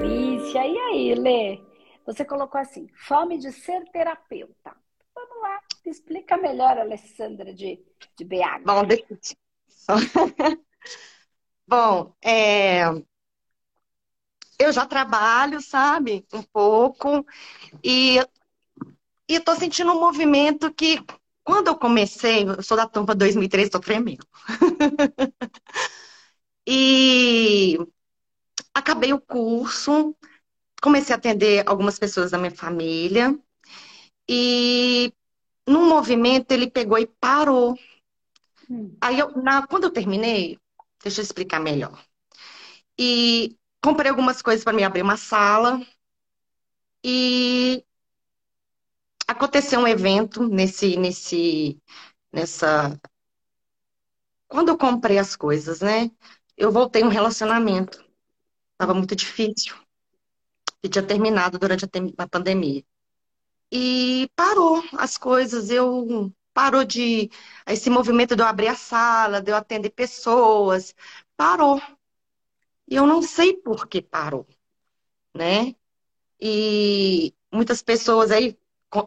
[0.00, 1.60] Vícia, e aí, Lê?
[2.06, 4.76] Você colocou assim, fome de ser terapeuta.
[5.14, 7.82] Vamos lá, explica melhor, Alessandra de,
[8.16, 8.62] de BH.
[8.64, 9.18] Bom, deixa eu...
[11.66, 12.82] Bom, é...
[14.58, 17.24] eu já trabalho, sabe, um pouco,
[17.82, 18.20] e
[19.26, 21.02] estou sentindo um movimento que,
[21.44, 24.26] quando eu comecei, eu sou da turma 2003, estou tremendo.
[26.66, 27.78] e
[28.72, 30.16] acabei o curso,
[30.82, 33.38] comecei a atender algumas pessoas da minha família,
[34.28, 35.12] e
[35.66, 37.78] num movimento ele pegou e parou.
[38.68, 38.96] Hum.
[39.00, 40.58] Aí eu, na, quando eu terminei,
[41.02, 42.02] deixa eu explicar melhor.
[42.98, 45.80] E comprei algumas coisas para me abrir uma sala.
[47.04, 47.84] E
[49.26, 51.80] aconteceu um evento nesse, nesse,
[52.32, 52.98] nessa.
[54.48, 56.10] Quando eu comprei as coisas, né?
[56.56, 58.04] Eu voltei um relacionamento.
[58.78, 59.74] Tava muito difícil.
[60.82, 62.84] E tinha terminado durante a, a pandemia.
[63.72, 67.30] E parou as coisas, eu parou de
[67.66, 70.94] esse movimento de eu abrir a sala, de eu atender pessoas,
[71.36, 71.80] parou.
[72.86, 74.46] E eu não sei por que parou,
[75.34, 75.74] né?
[76.40, 78.56] E muitas pessoas aí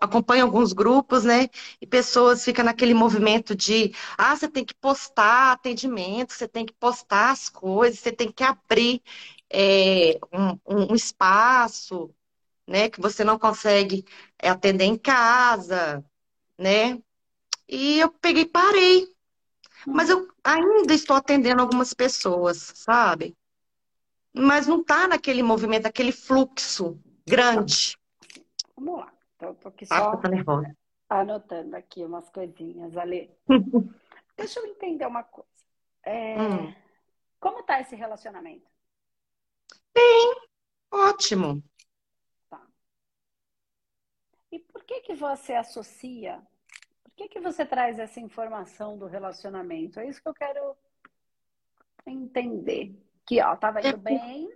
[0.02, 1.50] acompanham alguns grupos, né?
[1.82, 6.74] E pessoas ficam naquele movimento de, ah, você tem que postar atendimento, você tem que
[6.74, 9.02] postar as coisas, você tem que abrir
[9.50, 12.14] é, um, um espaço,
[12.68, 12.90] né?
[12.90, 14.06] Que você não consegue
[14.42, 16.04] atender em casa,
[16.58, 17.00] né?
[17.68, 19.08] E eu peguei parei.
[19.86, 23.36] Mas eu ainda estou atendendo algumas pessoas, sabe?
[24.34, 27.98] Mas não está naquele movimento, aquele fluxo grande.
[28.76, 29.17] Vamos lá.
[29.38, 30.76] Então, tô aqui só tá nervosa.
[31.08, 33.32] anotando aqui umas coisinhas ali.
[34.36, 35.48] Deixa eu entender uma coisa.
[36.04, 36.38] É...
[36.38, 36.76] Hum.
[37.40, 38.68] Como tá esse relacionamento?
[39.94, 40.36] Bem,
[40.92, 41.64] ótimo.
[42.50, 42.62] Tá.
[44.52, 46.44] E por que que você associa
[47.18, 50.00] que, que você traz essa informação do relacionamento?
[50.00, 50.78] É isso que eu quero
[52.06, 52.96] entender.
[53.26, 54.56] Que, ó, tava indo é bem,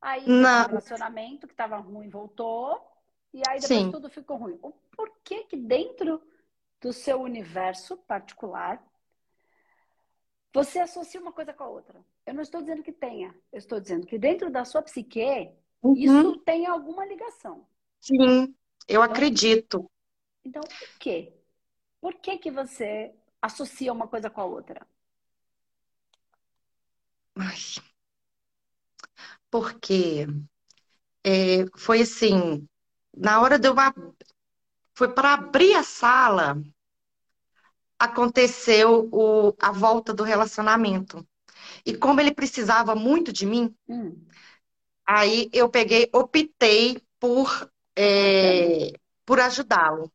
[0.00, 2.80] aí o relacionamento que tava ruim voltou,
[3.36, 3.90] e aí depois Sim.
[3.90, 4.58] tudo ficou ruim.
[4.96, 6.22] Por que que dentro
[6.80, 8.82] do seu universo particular
[10.54, 12.02] você associa uma coisa com a outra?
[12.24, 15.52] Eu não estou dizendo que tenha, eu estou dizendo que dentro da sua psique
[15.82, 15.94] uhum.
[15.94, 17.68] isso tem alguma ligação.
[18.00, 18.56] Sim,
[18.88, 19.90] eu acredito.
[20.42, 21.34] Então, por quê?
[22.00, 24.86] Por que, que você associa uma coisa com a outra?
[27.34, 27.58] Ai.
[29.50, 30.26] Porque
[31.22, 32.66] é, foi assim,
[33.16, 33.74] na hora de eu
[34.94, 36.62] foi para abrir a sala,
[37.98, 41.26] aconteceu o, a volta do relacionamento.
[41.84, 44.16] E como ele precisava muito de mim, hum.
[45.06, 48.92] aí eu peguei, optei por, é,
[49.24, 50.12] por ajudá-lo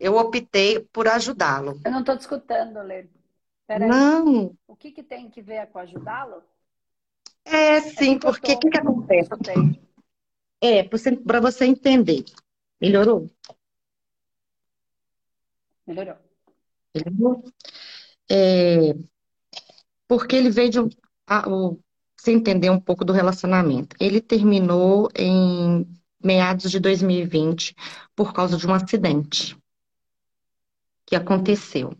[0.00, 1.78] eu optei por ajudá-lo.
[1.84, 3.06] Eu não estou te escutando, Lê.
[3.78, 4.56] Não.
[4.66, 6.42] O que, que tem que ver com ajudá-lo?
[7.44, 9.30] É, sim, é porque o que, que acontece?
[10.60, 12.24] É, para você entender.
[12.80, 13.30] Melhorou?
[15.86, 16.16] Melhorou.
[16.94, 17.44] Melhorou?
[18.30, 18.94] É,
[20.06, 20.78] porque ele veio de.
[21.26, 21.80] A, o,
[22.16, 23.96] você entender um pouco do relacionamento.
[23.98, 25.86] Ele terminou em
[26.22, 27.74] meados de 2020
[28.14, 29.56] por causa de um acidente
[31.06, 31.96] que aconteceu.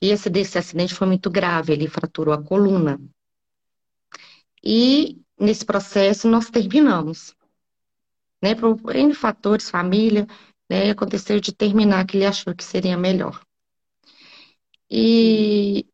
[0.00, 3.00] E esse desse acidente foi muito grave, ele fraturou a coluna.
[4.62, 7.34] E nesse processo nós terminamos.
[8.42, 10.26] Né, por N fatores, família,
[10.68, 13.40] né, aconteceu de terminar que ele achou que seria melhor.
[14.90, 15.86] E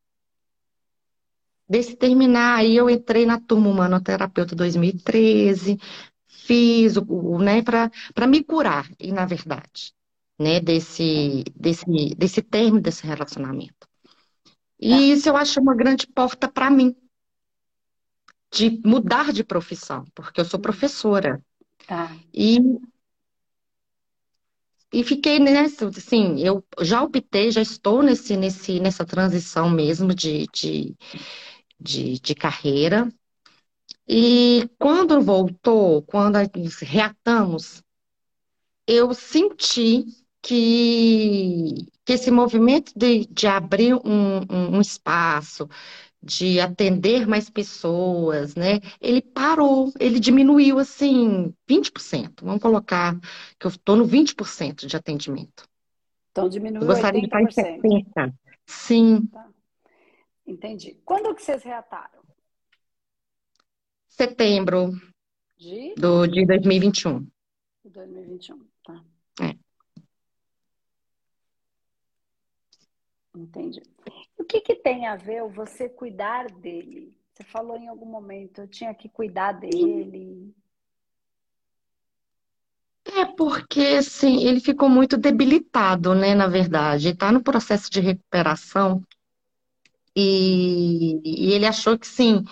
[1.68, 5.78] desse terminar, aí eu entrei na turma Humanoterapeuta 2013,
[6.26, 9.92] fiz o, né, para me curar, e na verdade
[10.38, 13.88] né, desse, desse, desse termo desse relacionamento.
[14.80, 14.96] E tá.
[14.96, 16.94] isso eu acho uma grande porta para mim,
[18.50, 21.42] de mudar de profissão, porque eu sou professora.
[21.86, 22.14] Tá.
[22.32, 22.58] E,
[24.92, 30.46] e fiquei nessa, assim, eu já optei, já estou nesse, nesse, nessa transição mesmo de,
[30.52, 30.96] de,
[31.78, 33.08] de, de carreira.
[34.06, 36.36] E quando voltou, quando
[36.82, 37.82] reatamos,
[38.86, 40.04] eu senti
[40.40, 45.68] que, que esse movimento de, de abrir um, um, um espaço,
[46.22, 48.80] de atender mais pessoas, né?
[49.00, 52.42] Ele parou, ele diminuiu assim 20%.
[52.42, 53.18] Vamos colocar
[53.58, 55.68] que eu estou no 20% de atendimento.
[56.32, 57.22] Então diminuiu eu gostaria 80%.
[57.22, 58.34] de estar em 70%.
[58.66, 59.26] Sim.
[59.26, 59.48] Tá.
[60.46, 60.98] Entendi.
[61.04, 62.20] Quando que vocês reataram?
[64.08, 64.92] Setembro
[65.56, 67.26] de, do, de 2021.
[67.84, 69.04] 2021, tá.
[69.40, 69.56] É.
[73.34, 73.82] Entendi.
[74.48, 77.14] O que, que tem a ver você cuidar dele?
[77.34, 80.54] Você falou em algum momento, eu tinha que cuidar dele.
[83.04, 87.10] É porque, assim, ele ficou muito debilitado, né, na verdade.
[87.10, 89.02] Está no processo de recuperação.
[90.16, 92.42] E, e, ele achou que, sim.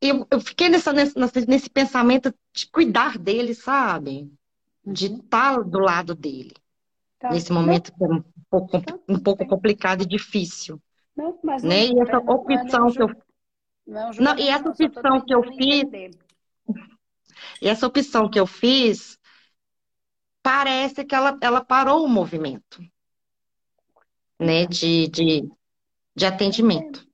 [0.00, 4.28] Eu, eu fiquei nessa, nesse, nesse pensamento de cuidar dele, sabe?
[4.84, 5.18] De uhum.
[5.18, 6.54] estar do lado dele.
[7.20, 7.30] Tá.
[7.30, 7.92] Nesse momento
[8.52, 8.98] pouco, tá.
[9.08, 10.80] um pouco complicado e difícil.
[11.16, 11.86] Não, mas né?
[11.86, 13.08] e essa opção que eu.
[13.86, 16.16] Não, não, e essa opção que eu fiz.
[17.60, 19.18] E essa opção que eu fiz
[20.42, 22.80] parece que ela, ela parou o movimento
[24.38, 25.48] né, de, de,
[26.14, 27.06] de atendimento.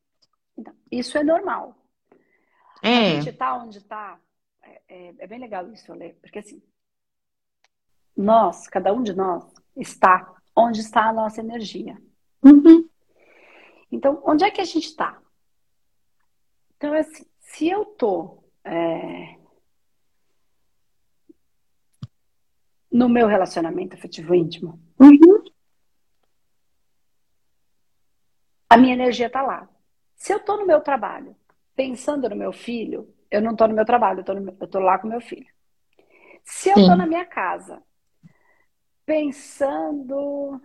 [0.57, 1.77] Então, isso é normal.
[2.83, 2.89] É.
[2.89, 4.19] A gente está onde está.
[4.63, 6.63] É, é, é, bem legal isso, Olê, porque assim,
[8.17, 9.45] nós, cada um de nós,
[9.77, 11.97] está onde está a nossa energia.
[12.43, 12.89] Uhum.
[13.91, 15.21] Então, onde é que a gente está?
[16.77, 19.37] Então, assim, se eu tô é,
[22.91, 25.45] no meu relacionamento afetivo íntimo, uhum.
[28.69, 29.69] a minha energia está lá.
[30.17, 31.37] Se eu tô no meu trabalho,
[31.75, 34.25] pensando no meu filho, eu não tô no meu trabalho,
[34.61, 35.47] eu tô lá com meu filho.
[36.45, 37.83] Se eu tô na minha casa,
[39.09, 40.61] pensando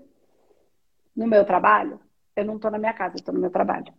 [1.15, 1.97] no meu trabalho,
[2.35, 3.93] eu não estou na minha casa, eu estou no meu trabalho.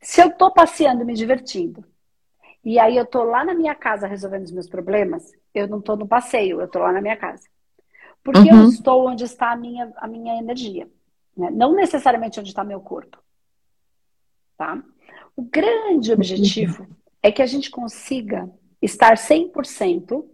[0.00, 1.84] Se eu estou passeando, me divertindo,
[2.64, 5.96] e aí eu estou lá na minha casa resolvendo os meus problemas, eu não estou
[5.96, 7.48] no passeio, eu estou lá na minha casa.
[8.22, 8.62] Porque uhum.
[8.62, 10.88] eu estou onde está a minha, a minha energia.
[11.36, 11.50] Né?
[11.50, 13.18] Não necessariamente onde está meu corpo.
[14.56, 14.80] Tá?
[15.34, 16.86] O grande objetivo
[17.20, 18.48] é que a gente consiga
[18.80, 20.24] estar 100%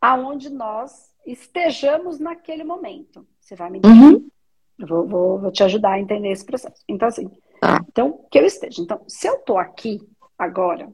[0.00, 3.26] aonde nós estejamos naquele momento.
[3.40, 3.80] Você vai me?
[3.84, 4.28] Uhum.
[4.78, 6.82] Eu vou, vou, vou, te ajudar a entender esse processo.
[6.88, 7.30] Então, assim,
[7.62, 7.78] ah.
[7.88, 8.80] então, que eu esteja.
[8.80, 10.00] Então, se eu tô aqui
[10.38, 10.88] agora,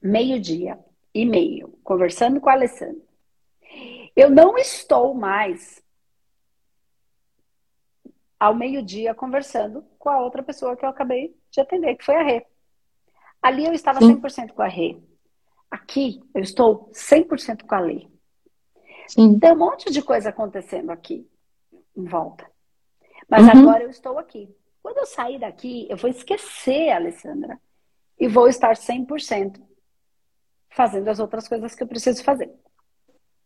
[0.00, 0.78] meio-dia
[1.12, 3.02] e meio, conversando com a Alessandra,
[4.14, 5.82] eu não estou mais
[8.38, 12.22] ao meio-dia conversando com a outra pessoa que eu acabei de atender, que foi a
[12.22, 12.46] Rê.
[13.42, 14.20] Ali eu estava Sim.
[14.20, 14.98] 100% com a Rê.
[15.70, 18.13] Aqui eu estou 100% com a Lei.
[19.06, 19.38] Sim.
[19.38, 21.28] Tem um monte de coisa acontecendo aqui
[21.96, 22.46] em volta.
[23.28, 23.60] Mas uhum.
[23.60, 24.54] agora eu estou aqui.
[24.82, 27.58] Quando eu sair daqui, eu vou esquecer a Alessandra
[28.18, 29.60] e vou estar 100%
[30.68, 32.52] fazendo as outras coisas que eu preciso fazer.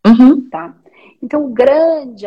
[0.07, 0.49] Uhum.
[0.49, 0.77] Tá?
[1.23, 2.27] Então, o grande,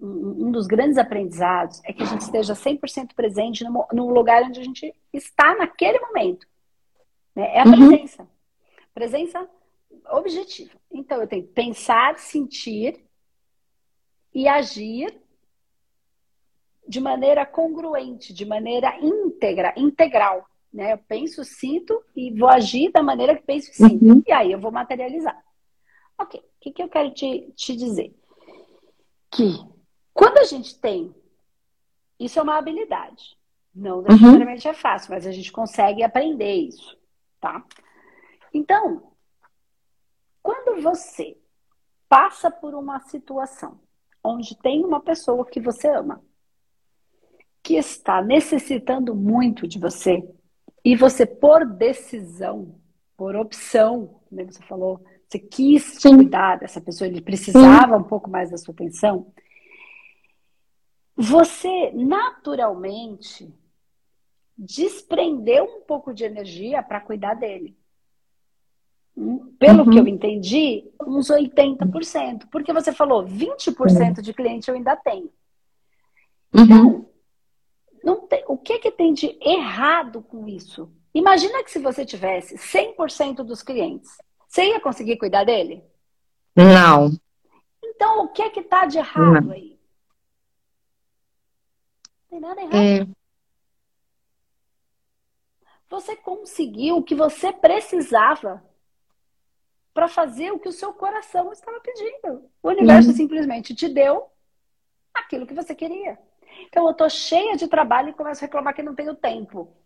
[0.00, 4.60] um dos grandes aprendizados é que a gente esteja 100% presente no, no lugar onde
[4.60, 6.46] a gente está naquele momento.
[7.34, 7.54] Né?
[7.54, 7.88] É a uhum.
[8.94, 9.48] presença.
[10.10, 10.78] Objetiva.
[10.90, 13.04] Então, eu tenho que pensar, sentir
[14.34, 15.20] e agir
[16.86, 20.48] de maneira congruente, de maneira íntegra, integral.
[20.72, 20.94] Né?
[20.94, 24.04] Eu penso, sinto e vou agir da maneira que penso e sinto.
[24.04, 24.22] Uhum.
[24.26, 25.38] E aí eu vou materializar.
[26.18, 28.14] Ok, o que, que eu quero te, te dizer?
[29.30, 29.58] Que
[30.12, 31.14] quando a gente tem,
[32.18, 33.36] isso é uma habilidade.
[33.74, 34.02] Não uhum.
[34.08, 34.72] necessariamente uhum.
[34.72, 36.98] é fácil, mas a gente consegue aprender isso,
[37.40, 37.64] tá?
[38.52, 39.12] Então,
[40.48, 41.36] quando você
[42.08, 43.78] passa por uma situação
[44.24, 46.24] onde tem uma pessoa que você ama,
[47.62, 50.26] que está necessitando muito de você,
[50.82, 52.80] e você, por decisão,
[53.14, 56.16] por opção, como você falou, você quis Sim.
[56.16, 58.02] cuidar dessa pessoa, ele precisava Sim.
[58.02, 59.30] um pouco mais da sua atenção,
[61.14, 63.54] você naturalmente
[64.56, 67.77] desprendeu um pouco de energia para cuidar dele
[69.58, 69.90] pelo uhum.
[69.90, 72.48] que eu entendi, uns 80%.
[72.50, 75.30] Porque você falou 20% de cliente eu ainda tenho.
[76.54, 77.06] Então, uhum.
[78.04, 80.90] não tem, o que, que tem de errado com isso?
[81.12, 85.82] Imagina que se você tivesse 100% dos clientes, você ia conseguir cuidar dele?
[86.54, 87.10] Não.
[87.84, 89.52] Então, o que que tá de errado não.
[89.52, 89.78] aí?
[92.30, 92.74] Não tem nada errado.
[92.74, 93.18] É.
[95.90, 98.62] Você conseguiu o que você precisava
[99.98, 102.48] para fazer o que o seu coração estava pedindo.
[102.62, 103.16] O universo uhum.
[103.16, 104.30] simplesmente te deu
[105.12, 106.16] aquilo que você queria.
[106.68, 109.76] Então eu tô cheia de trabalho e começo a reclamar que não tenho tempo.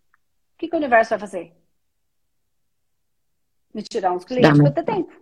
[0.58, 1.56] que, que o universo vai fazer?
[3.72, 5.18] Me tirar uns clientes para ter tempo.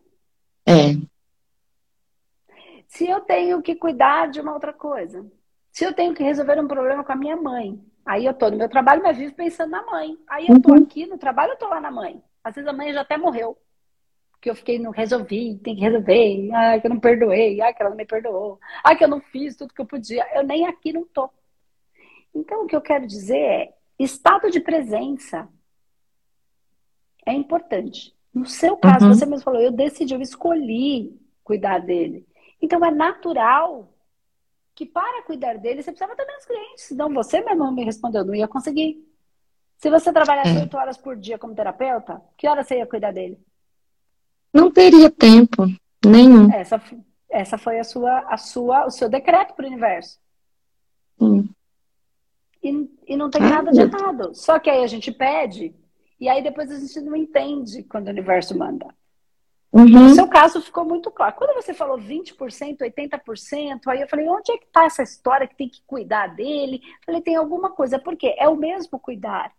[0.67, 0.97] É.
[2.89, 5.25] Se eu tenho que cuidar de uma outra coisa,
[5.71, 8.57] se eu tenho que resolver um problema com a minha mãe, aí eu tô no
[8.57, 10.19] meu trabalho, mas vivo pensando na mãe.
[10.27, 10.83] Aí eu tô uhum.
[10.83, 12.21] aqui no trabalho, eu tô lá na mãe.
[12.43, 13.57] Às vezes a mãe já até morreu.
[14.41, 16.51] Que eu fiquei, não resolvi, tem que resolver.
[16.53, 17.61] Ai, que eu não perdoei.
[17.61, 18.59] Ai, que ela não me perdoou.
[18.83, 20.27] Ai, que eu não fiz tudo que eu podia.
[20.35, 21.31] Eu nem aqui não tô.
[22.35, 25.49] Então, o que eu quero dizer é, estado de presença
[27.27, 28.17] é importante.
[28.33, 29.15] No seu caso, uhum.
[29.15, 32.27] você mesmo falou, eu decidi, eu escolhi cuidar dele.
[32.63, 33.93] Então, é natural
[34.75, 36.85] que para cuidar dele, você precisava ter menos clientes.
[36.85, 39.05] Senão você mesmo me respondeu, não ia conseguir.
[39.77, 40.61] Se você trabalhasse é.
[40.61, 43.39] oito horas por dia como terapeuta, que hora você ia cuidar dele?
[44.53, 45.67] Não teria tempo
[46.05, 46.53] nenhum.
[46.53, 46.83] Essa,
[47.31, 50.19] essa foi a sua, a sua, o seu decreto para o universo.
[51.19, 51.49] Sim.
[52.63, 54.35] E, e não tem ah, nada de errado.
[54.35, 55.75] Só que aí a gente pede,
[56.19, 58.87] e aí depois a gente não entende quando o universo manda.
[59.73, 59.87] Uhum.
[59.87, 61.37] No seu caso ficou muito claro.
[61.37, 65.57] Quando você falou 20%, 80%, aí eu falei, onde é que está essa história que
[65.57, 66.81] tem que cuidar dele?
[66.83, 69.53] Eu falei, tem alguma coisa, porque é o mesmo cuidar.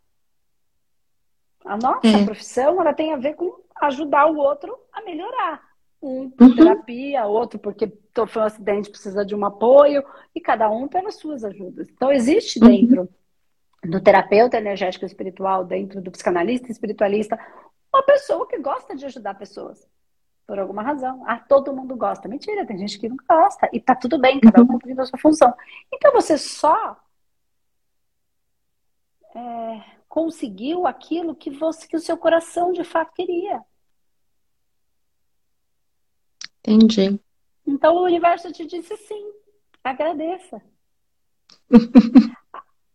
[1.66, 2.26] A nossa é.
[2.26, 5.62] profissão, ela tem a ver com ajudar o outro a melhorar.
[6.02, 6.56] Um por uhum.
[6.56, 7.92] terapia, outro porque
[8.28, 10.04] foi um acidente, precisa de um apoio,
[10.34, 11.88] e cada um pelas suas ajudas.
[11.90, 12.68] Então, existe uhum.
[12.68, 13.02] dentro
[13.84, 13.92] uhum.
[13.92, 17.40] do terapeuta energético espiritual, dentro do psicanalista espiritualista,
[17.94, 19.88] uma pessoa que gosta de ajudar pessoas
[20.48, 21.24] por alguma razão.
[21.28, 22.28] Ah, todo mundo gosta.
[22.28, 23.70] Mentira, tem gente que não gosta.
[23.72, 24.72] E tá tudo bem, cada um uhum.
[24.74, 25.54] cumprindo a sua função.
[25.94, 26.98] Então você só
[29.36, 33.64] é, conseguiu aquilo que você que o seu coração de fato queria.
[36.60, 37.18] Entendi.
[37.66, 39.32] Então o universo te disse sim.
[39.82, 40.62] Agradeça.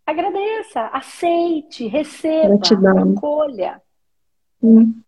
[0.04, 3.14] Agradeça, aceite, receba, Gratidão.
[3.14, 3.82] acolha.
[4.62, 5.00] Hum.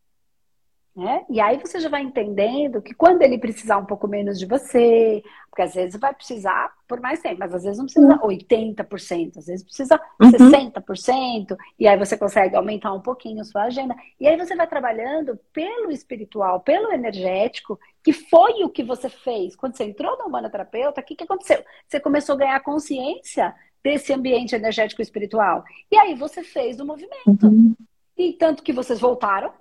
[0.99, 1.25] Né?
[1.31, 5.23] E aí você já vai entendendo que quando ele precisar um pouco menos de você,
[5.49, 9.47] porque às vezes vai precisar por mais tempo, mas às vezes não precisa 80%, às
[9.47, 10.33] vezes precisa uhum.
[10.33, 13.95] 60%, e aí você consegue aumentar um pouquinho a sua agenda.
[14.19, 19.55] E aí você vai trabalhando pelo espiritual, pelo energético, que foi o que você fez.
[19.55, 21.65] Quando você entrou no humanoterapeuta, o que, que aconteceu?
[21.87, 25.63] Você começou a ganhar consciência desse ambiente energético espiritual.
[25.93, 27.47] E aí você fez o movimento.
[27.47, 27.77] Uhum.
[28.17, 29.53] E tanto que vocês voltaram,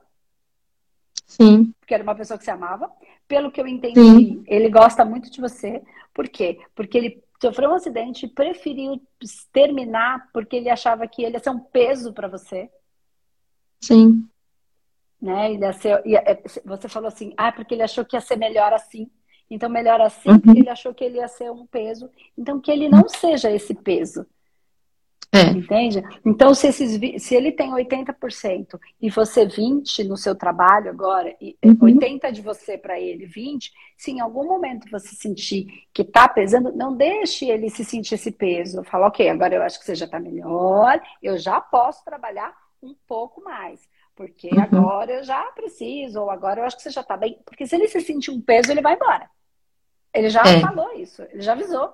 [1.27, 1.73] Sim.
[1.79, 2.89] Porque era uma pessoa que se amava.
[3.27, 4.43] Pelo que eu entendi, Sim.
[4.47, 5.83] ele gosta muito de você.
[6.13, 6.59] Por quê?
[6.73, 8.99] Porque ele sofreu um acidente e preferiu
[9.51, 12.69] terminar porque ele achava que ele ia ser um peso para você.
[13.81, 14.27] Sim.
[15.21, 15.53] Né?
[15.53, 18.73] Ia ser, ia, é, você falou assim, ah, porque ele achou que ia ser melhor
[18.73, 19.11] assim.
[19.49, 20.39] Então, melhor assim, uhum.
[20.39, 22.09] porque ele achou que ele ia ser um peso.
[22.37, 24.25] Então, que ele não seja esse peso.
[25.33, 25.41] É.
[25.41, 26.01] Entende?
[26.25, 31.57] Então, se, esses, se ele tem 80% e você 20% no seu trabalho agora, e
[31.63, 31.75] uhum.
[31.75, 36.71] 80% de você para ele, 20%, se em algum momento você sentir que está pesando,
[36.71, 38.83] não deixe ele se sentir esse peso.
[38.83, 42.95] Fala, ok, agora eu acho que você já está melhor, eu já posso trabalhar um
[43.05, 43.81] pouco mais.
[44.15, 44.61] Porque uhum.
[44.61, 47.37] agora eu já preciso, ou agora eu acho que você já está bem.
[47.45, 49.29] Porque se ele se sentir um peso, ele vai embora.
[50.13, 50.59] Ele já é.
[50.61, 51.93] falou isso, ele já avisou.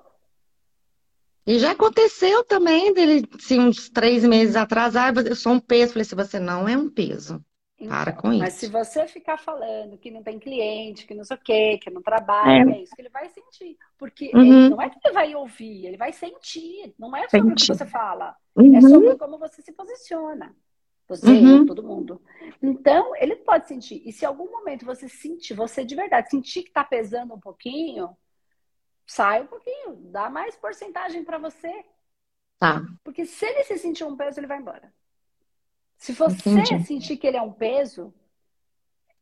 [1.46, 5.92] E já aconteceu também dele, assim, uns três meses atrás, ah, eu sou um peso.
[5.92, 7.44] Falei assim, você não é um peso.
[7.78, 8.42] Então, Para com mas isso.
[8.42, 11.90] Mas se você ficar falando que não tem cliente, que não sei o quê, que
[11.90, 13.76] não trabalha, é, é isso que ele vai sentir.
[13.98, 14.70] Porque uhum.
[14.70, 16.94] não é que ele vai ouvir, ele vai sentir.
[16.98, 18.34] Não é sobre o que você fala.
[18.56, 18.76] Uhum.
[18.76, 20.54] É sobre como você se posiciona.
[21.06, 21.66] Você, uhum.
[21.66, 22.22] todo mundo.
[22.62, 24.02] Então, ele pode sentir.
[24.06, 27.40] E se em algum momento você sentir, você de verdade sentir que está pesando um
[27.40, 28.08] pouquinho,
[29.06, 31.84] sai um pouquinho, dá mais porcentagem para você.
[32.58, 32.82] Tá.
[33.02, 34.92] Porque se ele se sentir um peso, ele vai embora.
[35.96, 36.84] Se você Entendi.
[36.84, 38.12] sentir que ele é um peso,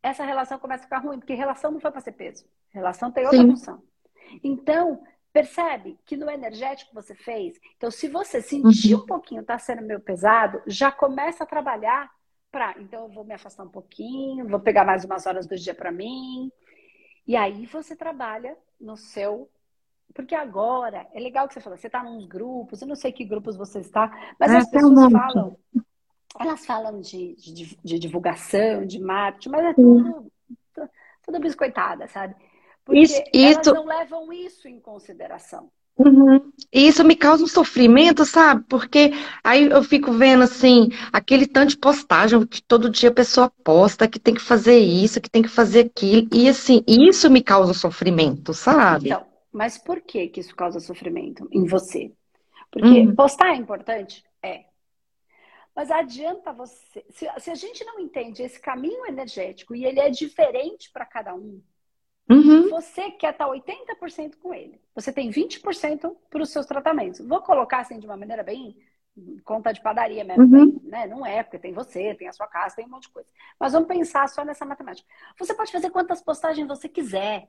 [0.03, 2.45] essa relação começa a ficar ruim, porque relação não foi para ser peso.
[2.71, 3.51] Relação tem outra Sim.
[3.51, 3.83] função.
[4.43, 7.59] Então, percebe que no energético você fez.
[7.77, 9.03] Então, se você sentir uhum.
[9.03, 12.11] um pouquinho, tá sendo meio pesado, já começa a trabalhar
[12.51, 12.75] para.
[12.81, 15.93] Então, eu vou me afastar um pouquinho, vou pegar mais umas horas do dia para
[15.93, 16.51] mim.
[17.27, 19.49] E aí você trabalha no seu
[20.15, 23.25] porque agora, é legal que você falou, você está nos grupos, eu não sei que
[23.25, 25.57] grupos você está, mas é, as pessoas um falam,
[26.39, 30.33] elas falam de, de, de, divulgação, de marketing, mas é tudo,
[31.25, 32.35] tudo biscoitada, sabe?
[32.85, 35.71] Porque isso, elas não levam isso em consideração.
[35.97, 36.51] Uhum.
[36.73, 38.65] E isso me causa um sofrimento, sabe?
[38.69, 39.13] Porque
[39.45, 44.09] aí eu fico vendo assim, aquele tanto de postagem que todo dia a pessoa posta,
[44.09, 46.29] que tem que fazer isso, que tem que fazer aquilo.
[46.33, 49.11] E assim, isso me causa um sofrimento, sabe?
[49.11, 52.13] Então, mas por que, que isso causa sofrimento em você?
[52.71, 53.15] Porque uhum.
[53.15, 54.25] postar é importante?
[54.43, 54.65] É.
[55.75, 57.05] Mas adianta você.
[57.11, 61.35] Se, se, a gente não entende esse caminho energético e ele é diferente para cada
[61.35, 61.63] um,
[62.31, 62.71] uhum.
[62.71, 64.81] você quer estar 80% com ele.
[64.95, 67.27] Você tem 20% para os seus tratamentos.
[67.27, 68.77] Vou colocar assim de uma maneira bem
[69.45, 70.81] conta de padaria mesmo, uhum.
[70.85, 71.07] né?
[71.07, 73.29] Não é, porque tem você, tem a sua casa, tem um monte de coisa.
[73.61, 75.07] Mas vamos pensar só nessa matemática.
[75.39, 77.49] Você pode fazer quantas postagens você quiser,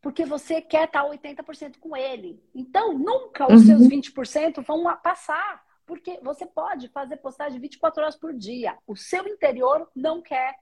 [0.00, 2.42] porque você quer estar 80% com ele.
[2.54, 3.78] Então, nunca os uhum.
[3.78, 8.78] seus 20% vão passar, porque você pode fazer postagem 24 horas por dia.
[8.86, 10.54] O seu interior não quer.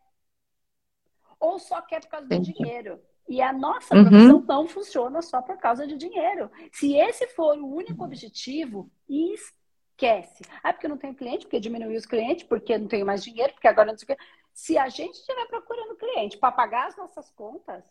[1.39, 2.53] Ou só quer por causa Entendi.
[2.53, 3.01] do dinheiro.
[3.29, 4.09] E a nossa uhum.
[4.09, 6.51] profissão não funciona só por causa de dinheiro.
[6.73, 10.43] Se esse for o único objetivo, esquece.
[10.63, 13.53] Ah, porque eu não tenho cliente, porque diminui os clientes, porque não tenho mais dinheiro,
[13.53, 14.25] porque agora não sei o quê.
[14.55, 17.85] Se a gente estiver procurando cliente para pagar as nossas contas,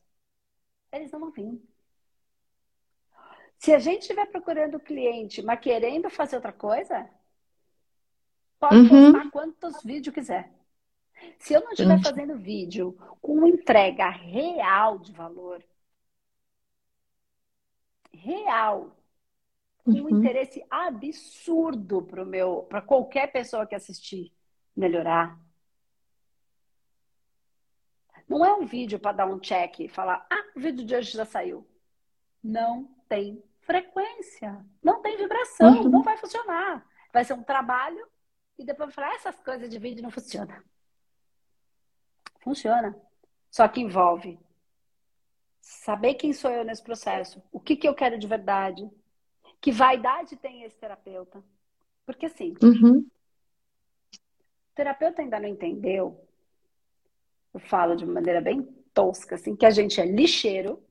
[0.92, 1.62] eles não vão vir.
[3.58, 7.10] Se a gente estiver procurando cliente, mas querendo fazer outra coisa,
[8.60, 9.12] pode uhum.
[9.12, 10.52] postar quantos vídeos quiser.
[11.40, 15.64] Se eu não estiver fazendo vídeo com entrega real de valor,
[18.14, 18.96] real,
[19.84, 20.20] com um uhum.
[20.20, 24.32] interesse absurdo para meu, para qualquer pessoa que assistir
[24.76, 25.40] melhorar.
[28.28, 31.12] Não é um vídeo para dar um check e falar, ah, o vídeo de hoje
[31.12, 31.66] já saiu.
[32.44, 35.90] Não tem frequência, não tem vibração, uhum.
[35.90, 36.86] não vai funcionar.
[37.14, 38.06] Vai ser um trabalho
[38.58, 40.62] e depois falar, ah, essas coisas de vídeo não funcionam.
[42.42, 42.96] Funciona.
[43.50, 44.40] Só que envolve
[45.62, 48.90] saber quem sou eu nesse processo, o que, que eu quero de verdade,
[49.60, 51.44] que vaidade tem esse terapeuta?
[52.06, 53.00] Porque assim, uhum.
[53.00, 56.27] o terapeuta ainda não entendeu,
[57.54, 58.64] eu falo de maneira bem
[58.94, 60.84] tosca, assim, que a gente é lixeiro,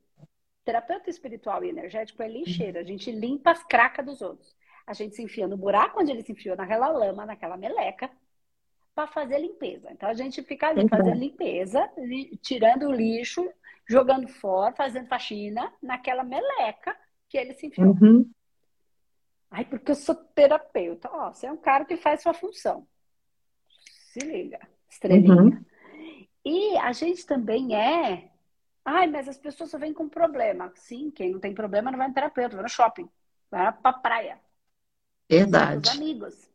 [0.65, 4.57] terapeuta espiritual e energético é lixeiro, a gente limpa as cracas dos outros.
[4.87, 8.11] A gente se enfia no buraco onde ele se enfiou, naquela lama, naquela meleca,
[8.95, 9.91] para fazer limpeza.
[9.91, 11.91] Então a gente fica ali fazendo limpeza,
[12.41, 13.49] tirando o lixo,
[13.87, 16.97] jogando fora, fazendo faxina naquela meleca
[17.29, 17.97] que ele se enfiou.
[18.01, 18.31] Uhum.
[19.51, 21.09] Ai, porque eu sou terapeuta.
[21.13, 22.87] Ó, você é um cara que faz sua função.
[24.13, 25.35] Se liga, estrelinha.
[25.35, 25.65] Uhum.
[26.47, 28.31] E a gente também é.
[28.85, 30.73] Ai, mas as pessoas só vêm com problema.
[30.77, 33.11] Sim, quem não tem problema não vai no terapeuta, vai no shopping,
[33.51, 34.39] vai pra praia.
[35.29, 35.89] Verdade.
[35.89, 36.49] Os amigos.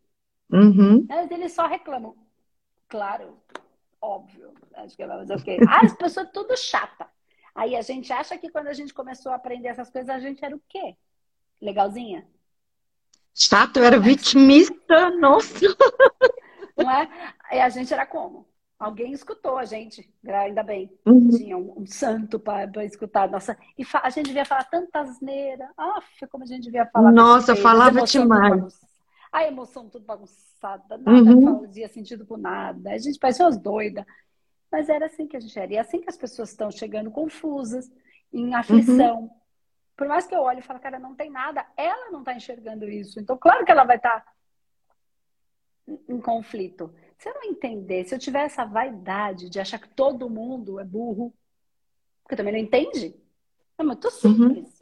[0.50, 1.06] Uhum.
[1.10, 2.16] Mas eles só reclamam.
[2.88, 3.38] Claro,
[4.02, 4.54] óbvio.
[4.76, 5.60] Acho que é mais ok.
[5.68, 7.06] Ah, as pessoas tudo chata.
[7.54, 10.44] Aí a gente acha que quando a gente começou a aprender essas coisas, a gente
[10.44, 10.96] era o quê?
[11.60, 12.26] Legalzinha?
[13.36, 15.68] Chato, eu era vitimista, nossa.
[16.78, 17.10] Não é?
[17.52, 18.50] E a gente era como?
[18.82, 20.92] Alguém escutou a gente, ainda bem.
[21.06, 21.30] Uhum.
[21.30, 23.30] Tinha um, um santo para escutar.
[23.30, 25.70] Nossa, e a gente devia falar tanta asneira.
[25.78, 27.12] Ah, como a gente devia falar.
[27.12, 28.80] Nossa, eu falava demais.
[29.32, 31.62] A emoção tudo bagunçada, nada uhum.
[31.62, 32.92] fazia sentido com nada.
[32.92, 34.04] A gente parecia umas doidas.
[34.72, 35.74] Mas era assim que a gente era.
[35.74, 37.92] E é assim que as pessoas estão chegando confusas,
[38.34, 39.22] em aflição.
[39.22, 39.42] Uhum
[40.02, 42.90] por mais que eu olhe e fale, cara, não tem nada, ela não está enxergando
[42.90, 43.20] isso.
[43.20, 44.34] Então, claro que ela vai estar tá
[46.10, 46.92] em conflito.
[47.22, 50.84] Se eu não entender, se eu tiver essa vaidade de achar que todo mundo é
[50.84, 51.32] burro,
[52.24, 53.16] porque também não entende,
[53.78, 54.12] é muito uhum.
[54.12, 54.82] simples.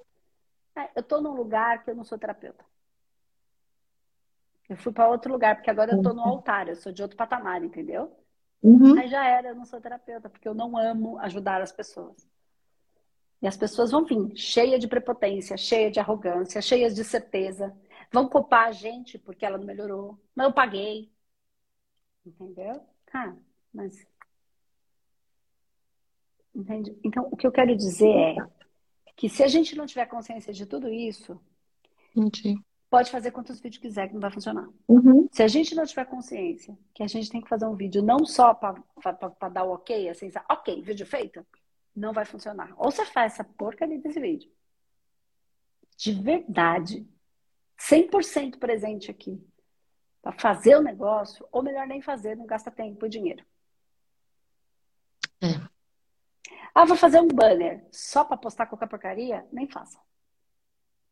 [0.73, 0.87] Uhum.
[0.95, 2.63] eu estou num lugar que eu não sou terapeuta.
[4.69, 6.29] Eu fui para outro lugar, porque agora eu estou no uhum.
[6.29, 8.09] altar, eu sou de outro patamar, entendeu?
[8.63, 8.97] Uhum.
[8.97, 12.25] Aí já era, eu não sou terapeuta, porque eu não amo ajudar as pessoas.
[13.41, 17.75] E as pessoas vão vir cheia de prepotência, cheia de arrogância, cheias de certeza.
[18.09, 20.17] Vão culpar a gente porque ela não melhorou.
[20.33, 21.11] Mas eu paguei.
[22.25, 22.85] Entendeu?
[23.13, 23.35] Ah,
[23.73, 24.05] mas.
[26.53, 26.97] Entende?
[27.03, 28.35] Então, o que eu quero dizer é
[29.15, 31.39] que se a gente não tiver consciência de tudo isso,
[32.15, 32.55] Entendi.
[32.89, 34.67] pode fazer quantos vídeos quiser que não vai funcionar.
[34.87, 35.27] Uhum.
[35.31, 38.25] Se a gente não tiver consciência que a gente tem que fazer um vídeo não
[38.25, 41.45] só para dar o ok, assim, ok, vídeo feito,
[41.95, 42.73] não vai funcionar.
[42.77, 44.51] Ou você faz essa porcaria desse vídeo.
[45.97, 47.07] De verdade.
[47.77, 49.41] 100% presente aqui.
[50.21, 53.43] Para fazer o negócio, ou melhor nem fazer, não gasta tempo e dinheiro.
[55.41, 55.59] É.
[56.75, 59.45] Ah, vou fazer um banner só para postar qualquer porcaria?
[59.51, 59.97] Nem faça.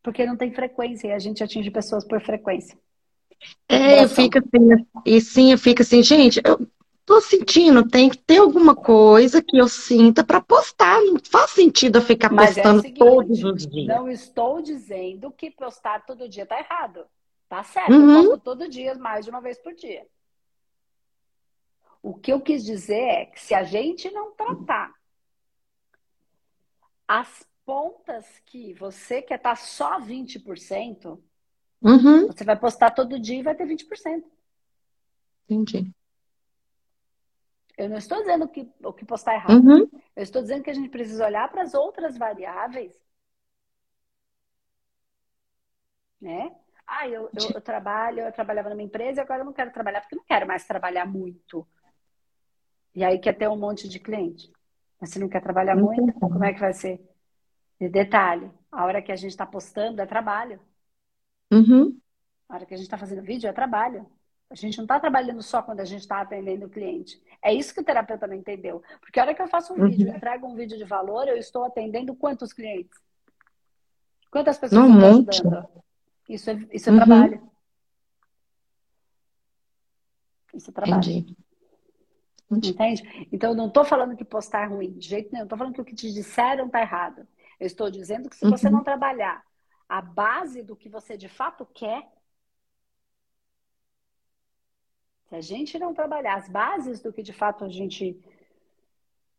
[0.03, 2.77] Porque não tem frequência e a gente atinge pessoas por frequência.
[3.69, 6.67] É, eu fico assim, e sim, eu fico assim, gente, eu,
[7.07, 11.01] tô sentindo, tem que ter alguma coisa que eu sinta para postar.
[11.01, 13.87] Não faz sentido eu ficar Mas é postando é seguinte, todos os dias.
[13.87, 17.05] Não estou dizendo que postar todo dia tá errado.
[17.49, 18.23] Tá certo, uhum.
[18.23, 20.05] eu posto todo dia, mais de uma vez por dia.
[22.01, 24.93] O que eu quis dizer é que se a gente não tratar
[27.07, 31.21] as pontas que você quer estar tá só 20%,
[31.81, 32.27] uhum.
[32.27, 34.23] você vai postar todo dia e vai ter 20%.
[35.49, 35.91] Entendi.
[37.77, 39.63] Eu não estou dizendo que, o que postar errado.
[39.63, 39.89] Uhum.
[40.15, 42.99] Eu estou dizendo que a gente precisa olhar para as outras variáveis.
[46.19, 46.55] Né?
[46.87, 49.99] Ah, eu, eu, eu, trabalho, eu trabalhava numa empresa e agora eu não quero trabalhar
[49.99, 51.67] porque eu não quero mais trabalhar muito.
[52.95, 54.51] E aí quer ter um monte de cliente.
[54.99, 57.05] Mas se não quer trabalhar muito, como é que vai ser?
[57.79, 60.59] E detalhe, a hora que a gente está postando é trabalho.
[61.51, 61.99] Uhum.
[62.49, 64.07] A hora que a gente está fazendo vídeo é trabalho.
[64.49, 67.21] A gente não está trabalhando só quando a gente está atendendo o cliente.
[67.41, 68.81] É isso que o terapeuta não entendeu.
[69.01, 69.89] Porque a hora que eu faço um uhum.
[69.89, 72.97] vídeo, entrego um vídeo de valor, eu estou atendendo quantos clientes?
[74.31, 75.83] Quantas pessoas eu estou ajudando?
[76.27, 76.97] Isso é, isso é uhum.
[76.97, 77.51] trabalho.
[80.53, 80.97] Isso é trabalho.
[80.99, 81.35] Entendi.
[82.49, 83.27] Entende?
[83.31, 85.43] Então, eu não estou falando que postar é ruim, de jeito nenhum.
[85.43, 87.27] Estou falando que o que te disseram está errado.
[87.59, 88.83] Eu estou dizendo que se você não uhum.
[88.83, 89.43] trabalhar
[89.87, 92.07] a base do que você de fato quer,
[95.27, 98.17] se a gente não trabalhar as bases do que de fato a gente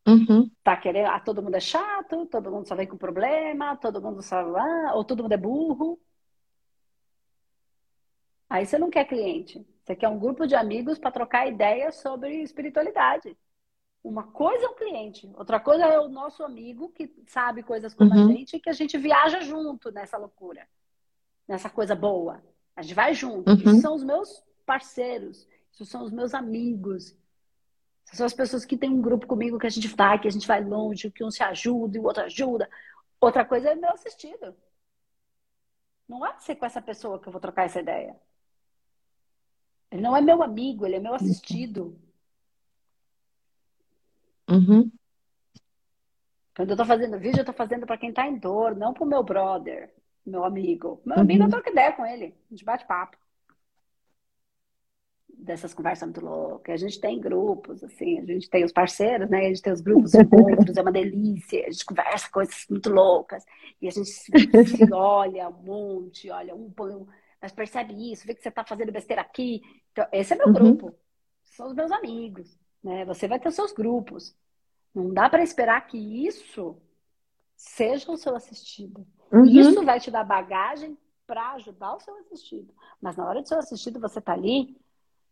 [0.07, 0.51] uhum.
[0.63, 4.21] tá querendo, ah, todo mundo é chato, todo mundo só vem com problema, todo mundo
[4.21, 5.99] só, ah, ou todo mundo é burro.
[8.49, 9.67] Aí você não quer cliente.
[9.83, 13.37] Você quer um grupo de amigos para trocar ideias sobre espiritualidade.
[14.03, 18.15] Uma coisa é um cliente, outra coisa é o nosso amigo que sabe coisas como
[18.15, 18.25] uhum.
[18.25, 20.67] a gente e que a gente viaja junto nessa loucura,
[21.47, 22.43] nessa coisa boa.
[22.77, 23.51] A gente vai junto.
[23.51, 23.57] Uhum.
[23.57, 27.17] Isso são os meus parceiros, isso são os meus amigos.
[28.05, 30.47] São as pessoas que têm um grupo comigo que a gente vai, que a gente
[30.47, 32.71] vai longe, que um se ajuda e o outro ajuda.
[33.21, 34.57] Outra coisa é meu assistido.
[36.09, 38.17] Não é ser com essa pessoa que eu vou trocar essa ideia.
[39.91, 41.99] Ele não é meu amigo, ele é meu assistido.
[44.49, 44.91] Uhum.
[46.57, 49.07] Quando eu tô fazendo vídeo, eu tô fazendo para quem tá em dor, não pro
[49.07, 49.95] meu brother,
[50.27, 51.01] meu amigo.
[51.05, 51.47] Meu amigo, uhum.
[51.47, 52.35] eu troco ideia com ele.
[52.51, 53.17] A gente bate papo.
[55.29, 56.75] Dessas conversas muito loucas.
[56.75, 59.39] A gente tem grupos, assim, a gente tem os parceiros, né?
[59.39, 61.65] A gente tem os grupos encontros, é uma delícia.
[61.67, 63.45] A gente conversa coisas muito loucas.
[63.81, 64.31] E a gente se,
[64.67, 67.07] se olha um monte, olha um põe um
[67.41, 69.63] mas percebe isso, vê que você está fazendo besteira aqui.
[69.93, 70.53] Então, esse é meu uhum.
[70.53, 70.95] grupo,
[71.45, 73.05] são os meus amigos, né?
[73.05, 74.37] Você vai ter os seus grupos.
[74.95, 76.81] Não dá para esperar que isso
[77.57, 79.07] seja o seu assistido.
[79.33, 79.45] Uhum.
[79.45, 82.75] Isso vai te dar bagagem para ajudar o seu assistido.
[83.01, 84.77] Mas na hora do seu assistido, você tá ali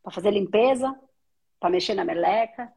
[0.03, 0.95] para fazer limpeza,
[1.59, 2.73] para mexer na meleca,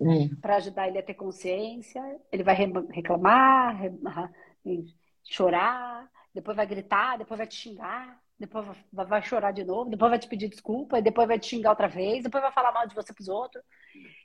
[0.00, 0.34] é.
[0.40, 2.02] para ajudar ele a ter consciência.
[2.32, 2.56] Ele vai
[2.90, 3.78] reclamar,
[5.22, 10.18] chorar, depois vai gritar, depois vai te xingar depois vai chorar de novo, depois vai
[10.18, 13.12] te pedir desculpa, depois vai te xingar outra vez, depois vai falar mal de você
[13.12, 13.64] pros outros.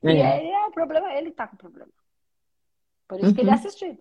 [0.03, 0.13] É.
[0.13, 1.91] E aí é o problema, ele tá com problema.
[3.07, 3.33] Por isso uhum.
[3.33, 3.59] que ele é uhum.
[3.59, 3.97] assistido.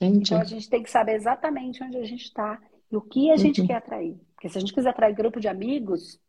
[0.00, 0.18] Entendi.
[0.22, 3.36] Então a gente tem que saber exatamente onde a gente está e o que a
[3.36, 3.66] gente uhum.
[3.68, 4.18] quer atrair.
[4.34, 6.20] Porque se a gente quiser atrair grupo de amigos,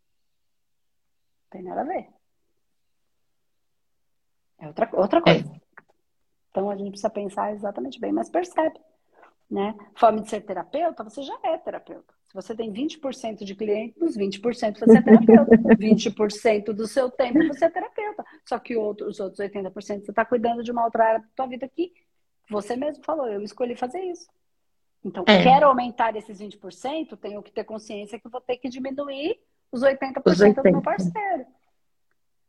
[1.44, 2.10] não tem nada a ver.
[4.60, 5.22] É outra, outra é.
[5.24, 5.56] coisa.
[5.56, 5.62] É.
[6.52, 8.80] Então a gente precisa pensar exatamente bem, mas percebe
[9.52, 9.76] né?
[9.96, 12.14] Forma de ser terapeuta, você já é terapeuta.
[12.30, 15.58] Se você tem 20% de clientes, nos 20% você é terapeuta.
[15.76, 18.24] 20% do seu tempo você é terapeuta.
[18.48, 21.48] Só que outros, os outros 80% você está cuidando de uma outra área da sua
[21.48, 21.92] vida que
[22.50, 24.28] você mesmo falou, eu escolhi fazer isso.
[25.04, 25.44] Então, é.
[25.44, 29.38] quero aumentar esses 20%, tenho que ter consciência que vou ter que diminuir
[29.72, 30.56] os 80%, os 80%.
[30.56, 31.46] do meu parceiro.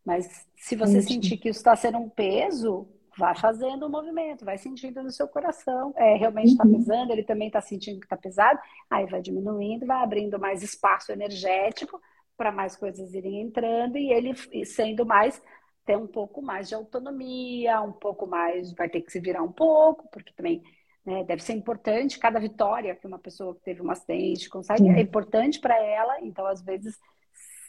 [0.05, 1.15] Mas se você Entendi.
[1.15, 2.87] sentir que isso está sendo um peso,
[3.19, 5.93] Vai fazendo o movimento, vai sentindo no seu coração.
[5.97, 6.73] É, realmente está uhum.
[6.73, 8.59] pesando, ele também está sentindo que está pesado.
[8.91, 12.01] Aí vai diminuindo, vai abrindo mais espaço energético
[12.37, 15.41] para mais coisas irem entrando e ele sendo mais
[15.85, 19.53] ter um pouco mais de autonomia, um pouco mais, vai ter que se virar um
[19.53, 20.63] pouco, porque também
[21.05, 25.01] né, deve ser importante cada vitória que uma pessoa que teve um acidente consegue, é
[25.01, 26.99] importante para ela, então às vezes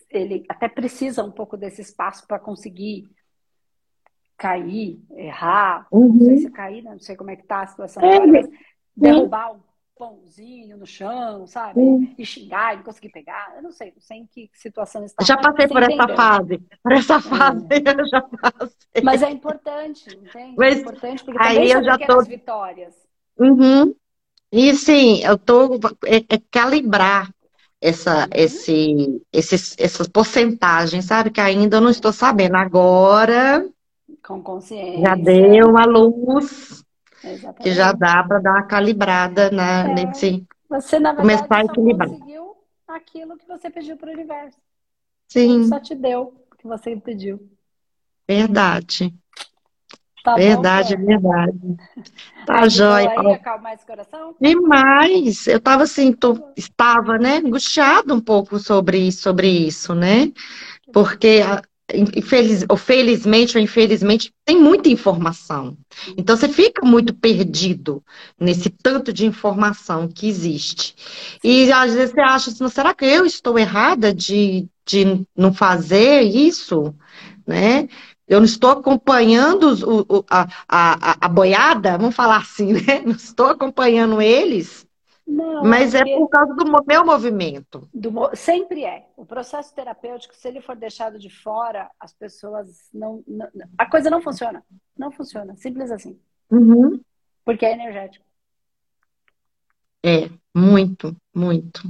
[0.10, 3.10] ele até precisa um pouco desse espaço para conseguir
[4.44, 6.16] cair, errar, uhum.
[6.16, 6.92] não sei se cair, né?
[6.92, 8.50] não sei como é que tá a situação é, agora, mas
[8.94, 9.60] derrubar um
[9.98, 11.80] pãozinho no chão, sabe?
[11.80, 12.14] Uhum.
[12.18, 13.54] E xingar e não conseguir pegar.
[13.56, 15.24] Eu não sei, não sei em que situação está.
[15.24, 16.62] Já passei por essa fase.
[16.84, 17.78] Por essa fase é.
[18.02, 19.02] eu já passei.
[19.02, 20.56] Mas é importante, entende?
[20.58, 22.22] Mas, é importante porque aí eu já tô...
[22.24, 22.94] vitórias.
[23.40, 23.96] Uhum.
[24.52, 25.76] E sim, eu tô
[26.06, 27.34] é, é calibrar
[27.80, 28.30] essa, uhum.
[28.34, 31.32] esse, esse, essas porcentagens, sabe?
[31.32, 32.58] Que ainda eu não estou sabendo.
[32.58, 33.66] Agora
[34.26, 35.02] com consciência.
[35.02, 36.84] Já deu uma luz
[37.24, 37.64] Exatamente.
[37.64, 39.94] que já dá para dar uma calibrada na, é.
[39.94, 40.46] nesse.
[40.70, 42.10] Você, na verdade, começar a equilibrar.
[42.10, 42.56] conseguiu
[42.88, 44.58] aquilo que você pediu para o universo.
[45.28, 45.68] Sim.
[45.68, 47.40] Só te deu o que você pediu.
[48.28, 49.14] Verdade.
[50.24, 51.60] Tá verdade, bom, verdade.
[52.46, 53.10] Tá jóia.
[53.10, 54.36] Aí, acalmar esse coração?
[54.40, 55.48] Demais.
[55.48, 60.32] Eu tava assim, tô, estava, né, angustiada um pouco sobre, sobre isso, né?
[60.92, 61.42] Porque
[61.94, 65.78] infeliz, ou felizmente ou infelizmente, tem muita informação.
[66.18, 68.04] Então você fica muito perdido
[68.40, 70.96] nesse tanto de informação que existe.
[71.44, 76.22] E às vezes você acha assim, será que eu estou errada de, de não fazer
[76.22, 76.94] isso?
[77.46, 77.88] Né?
[78.28, 79.74] Eu não estou acompanhando
[80.10, 83.02] o, a, a, a boiada, vamos falar assim, né?
[83.06, 84.86] Não estou acompanhando eles.
[85.34, 87.90] Não, Mas é por causa do meu movimento.
[87.92, 89.08] Do, sempre é.
[89.18, 94.12] O processo terapêutico, se ele for deixado de fora, as pessoas não, não a coisa
[94.12, 94.64] não funciona.
[94.96, 95.56] Não funciona.
[95.56, 96.20] Simples assim.
[96.52, 97.02] Uhum.
[97.44, 98.24] Porque é energético.
[100.06, 101.82] É, muito, muito.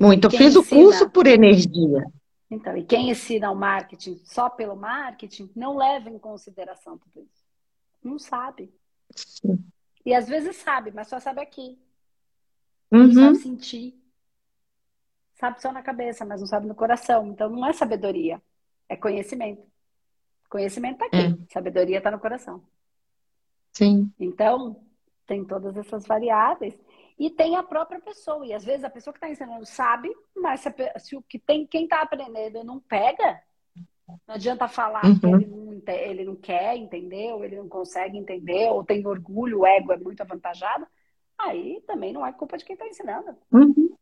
[0.00, 0.26] Muito.
[0.26, 0.60] Eu fiz ensina...
[0.60, 2.06] o curso por energia.
[2.48, 7.44] Então, e quem ensina o marketing só pelo marketing, não leva em consideração tudo isso.
[8.00, 8.72] Não sabe.
[9.10, 9.58] Sim.
[10.04, 11.76] E às vezes sabe, mas só sabe aqui.
[12.90, 13.06] Uhum.
[13.08, 13.94] Não sabe sentir.
[15.34, 17.26] Sabe só na cabeça, mas não sabe no coração.
[17.28, 18.40] Então não é sabedoria,
[18.88, 19.62] é conhecimento.
[20.48, 21.52] Conhecimento tá aqui, é.
[21.52, 22.62] sabedoria tá no coração.
[23.72, 24.10] Sim.
[24.18, 24.80] Então,
[25.26, 26.74] tem todas essas variáveis.
[27.18, 28.46] E tem a própria pessoa.
[28.46, 31.38] E às vezes a pessoa que está ensinando sabe, mas se, a, se, o que
[31.38, 33.42] tem, quem está aprendendo não pega,
[34.26, 35.18] não adianta falar uhum.
[35.18, 37.44] que ele não, ele não quer, entendeu?
[37.44, 40.86] Ele não consegue entender, ou tem orgulho, o ego é muito avantajado
[41.38, 43.36] aí também não é culpa de quem está ensinando.
[43.52, 43.94] Uhum.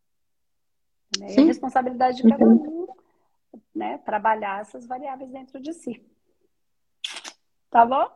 [1.18, 1.34] Né?
[1.36, 2.86] É responsabilidade de cada um,
[3.74, 3.98] né?
[3.98, 6.02] Trabalhar essas variáveis dentro de si.
[7.70, 8.08] Tá bom?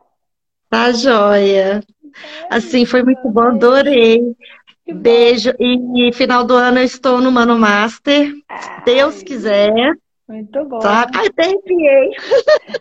[0.69, 1.83] Tá joia.
[2.49, 4.35] É assim, foi muito bom, adorei.
[4.87, 5.53] Beijo.
[5.59, 8.33] E, final do ano eu estou no Mano Master.
[8.47, 9.71] Ai, Deus quiser.
[10.27, 10.79] Muito bom.
[10.79, 11.07] Tá?
[11.13, 12.11] Ai, arrepiei.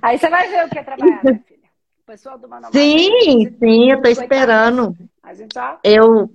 [0.03, 1.23] Aí você vai ver o que é trabalhar,
[2.09, 2.73] pessoal do Master.
[2.73, 4.97] Sim, sim, eu tô esperando.
[5.23, 5.79] A gente já...
[5.85, 6.33] Eu,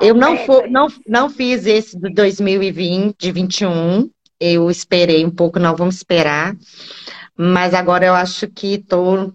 [0.00, 4.08] eu não, for, não, não fiz esse do 2020, de 21.
[4.38, 6.56] Eu esperei um pouco, não vamos esperar.
[7.36, 9.34] Mas agora eu acho que estou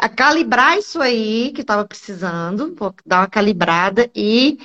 [0.00, 4.56] a calibrar isso aí que estava precisando, vou dar uma calibrada e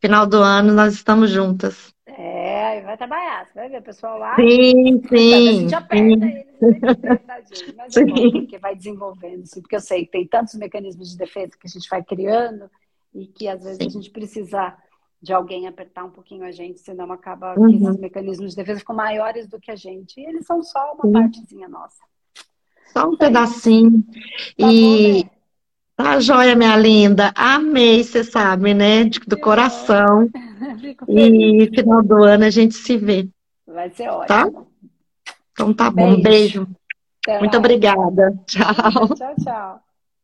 [0.00, 1.92] final do ano nós estamos juntas.
[2.22, 4.36] É, vai trabalhar, você vai ver o pessoal lá.
[4.36, 5.34] Sim, sim.
[5.34, 6.46] A gente aperta sim.
[6.60, 11.12] eles, mas é bom, porque vai desenvolvendo, assim, porque eu sei que tem tantos mecanismos
[11.12, 12.70] de defesa que a gente vai criando
[13.14, 13.86] e que às vezes sim.
[13.86, 14.76] a gente precisa
[15.22, 17.70] de alguém apertar um pouquinho a gente, senão acaba uhum.
[17.70, 20.20] que esses mecanismos de defesa ficam maiores do que a gente.
[20.20, 21.12] E eles são só uma sim.
[21.12, 22.02] partezinha nossa.
[22.92, 24.02] Só um pedacinho.
[24.58, 25.22] Tá e.
[25.22, 25.39] Bom, né?
[26.02, 27.30] Tá joia, minha linda.
[27.34, 29.04] Amei, você sabe, né?
[29.26, 30.30] Do coração.
[31.06, 33.28] e final do ano a gente se vê.
[33.66, 34.26] Vai ser ótimo.
[34.26, 34.50] Tá?
[35.52, 36.20] Então tá bom.
[36.22, 36.66] Beijo.
[37.26, 37.40] Beijo.
[37.40, 38.32] Muito obrigada.
[38.48, 39.08] Tchau.
[39.14, 39.89] Tchau, tchau.